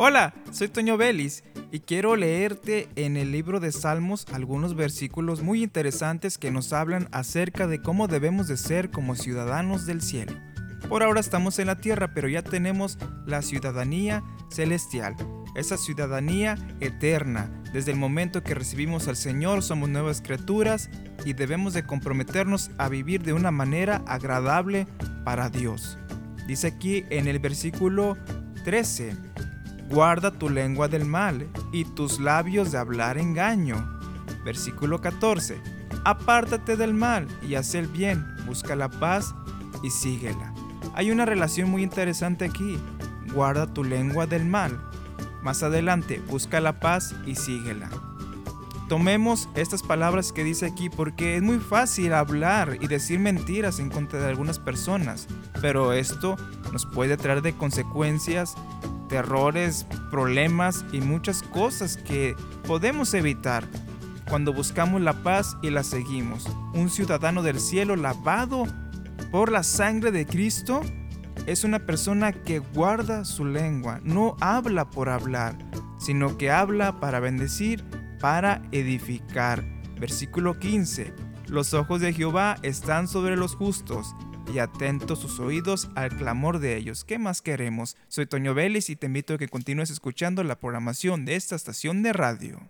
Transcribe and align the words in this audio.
Hola, 0.00 0.32
soy 0.52 0.68
Toño 0.68 0.96
Vélez 0.96 1.42
y 1.72 1.80
quiero 1.80 2.14
leerte 2.14 2.88
en 2.94 3.16
el 3.16 3.32
libro 3.32 3.58
de 3.58 3.72
Salmos 3.72 4.26
algunos 4.32 4.76
versículos 4.76 5.42
muy 5.42 5.60
interesantes 5.64 6.38
que 6.38 6.52
nos 6.52 6.72
hablan 6.72 7.08
acerca 7.10 7.66
de 7.66 7.82
cómo 7.82 8.06
debemos 8.06 8.46
de 8.46 8.56
ser 8.58 8.92
como 8.92 9.16
ciudadanos 9.16 9.86
del 9.86 10.00
cielo. 10.00 10.34
Por 10.88 11.02
ahora 11.02 11.18
estamos 11.18 11.58
en 11.58 11.66
la 11.66 11.80
tierra, 11.80 12.14
pero 12.14 12.28
ya 12.28 12.42
tenemos 12.42 12.96
la 13.26 13.42
ciudadanía 13.42 14.22
celestial, 14.50 15.16
esa 15.56 15.76
ciudadanía 15.76 16.54
eterna. 16.78 17.50
Desde 17.72 17.90
el 17.90 17.98
momento 17.98 18.44
que 18.44 18.54
recibimos 18.54 19.08
al 19.08 19.16
Señor 19.16 19.64
somos 19.64 19.88
nuevas 19.88 20.22
criaturas 20.22 20.90
y 21.24 21.32
debemos 21.32 21.74
de 21.74 21.82
comprometernos 21.82 22.70
a 22.78 22.88
vivir 22.88 23.24
de 23.24 23.32
una 23.32 23.50
manera 23.50 24.04
agradable 24.06 24.86
para 25.24 25.50
Dios. 25.50 25.98
Dice 26.46 26.68
aquí 26.68 27.04
en 27.10 27.26
el 27.26 27.40
versículo 27.40 28.16
13, 28.62 29.16
Guarda 29.88 30.30
tu 30.30 30.50
lengua 30.50 30.86
del 30.86 31.06
mal 31.06 31.48
y 31.72 31.84
tus 31.84 32.20
labios 32.20 32.72
de 32.72 32.78
hablar 32.78 33.16
engaño. 33.16 33.98
Versículo 34.44 35.00
14. 35.00 35.58
Apártate 36.04 36.76
del 36.76 36.92
mal 36.92 37.26
y 37.42 37.54
haz 37.54 37.74
el 37.74 37.86
bien, 37.86 38.26
busca 38.46 38.76
la 38.76 38.90
paz 38.90 39.34
y 39.82 39.88
síguela. 39.88 40.52
Hay 40.94 41.10
una 41.10 41.24
relación 41.24 41.70
muy 41.70 41.82
interesante 41.82 42.44
aquí. 42.44 42.78
Guarda 43.32 43.72
tu 43.72 43.82
lengua 43.82 44.26
del 44.26 44.44
mal. 44.44 44.78
Más 45.42 45.62
adelante, 45.62 46.20
busca 46.28 46.60
la 46.60 46.80
paz 46.80 47.14
y 47.24 47.34
síguela. 47.34 47.88
Tomemos 48.90 49.48
estas 49.54 49.82
palabras 49.82 50.32
que 50.32 50.44
dice 50.44 50.66
aquí 50.66 50.90
porque 50.90 51.36
es 51.36 51.42
muy 51.42 51.60
fácil 51.60 52.12
hablar 52.12 52.76
y 52.80 52.88
decir 52.88 53.20
mentiras 53.20 53.78
en 53.80 53.88
contra 53.88 54.18
de 54.18 54.28
algunas 54.28 54.58
personas, 54.58 55.28
pero 55.62 55.92
esto 55.92 56.36
nos 56.72 56.84
puede 56.86 57.16
traer 57.16 57.42
de 57.42 57.54
consecuencias 57.54 58.54
terrores, 59.08 59.86
problemas 60.10 60.84
y 60.92 61.00
muchas 61.00 61.42
cosas 61.42 61.96
que 61.96 62.36
podemos 62.66 63.14
evitar 63.14 63.64
cuando 64.28 64.52
buscamos 64.52 65.00
la 65.00 65.22
paz 65.22 65.56
y 65.62 65.70
la 65.70 65.82
seguimos. 65.82 66.46
Un 66.74 66.90
ciudadano 66.90 67.42
del 67.42 67.60
cielo 67.60 67.96
lavado 67.96 68.64
por 69.30 69.50
la 69.50 69.62
sangre 69.62 70.12
de 70.12 70.26
Cristo 70.26 70.82
es 71.46 71.64
una 71.64 71.78
persona 71.78 72.32
que 72.32 72.58
guarda 72.58 73.24
su 73.24 73.44
lengua, 73.44 74.00
no 74.02 74.36
habla 74.40 74.90
por 74.90 75.08
hablar, 75.08 75.56
sino 75.98 76.36
que 76.36 76.50
habla 76.50 77.00
para 77.00 77.20
bendecir, 77.20 77.84
para 78.20 78.62
edificar. 78.70 79.64
Versículo 79.98 80.58
15. 80.58 81.14
Los 81.48 81.72
ojos 81.72 82.00
de 82.00 82.12
Jehová 82.12 82.56
están 82.62 83.08
sobre 83.08 83.36
los 83.36 83.54
justos 83.56 84.14
y 84.52 84.58
atentos 84.58 85.18
sus 85.18 85.40
oídos 85.40 85.88
al 85.94 86.16
clamor 86.16 86.58
de 86.58 86.76
ellos. 86.76 87.04
¿Qué 87.04 87.18
más 87.18 87.42
queremos? 87.42 87.96
Soy 88.08 88.26
Toño 88.26 88.54
Vélez 88.54 88.90
y 88.90 88.96
te 88.96 89.06
invito 89.06 89.34
a 89.34 89.38
que 89.38 89.48
continúes 89.48 89.90
escuchando 89.90 90.44
la 90.44 90.58
programación 90.58 91.24
de 91.24 91.36
esta 91.36 91.56
estación 91.56 92.02
de 92.02 92.12
radio. 92.12 92.60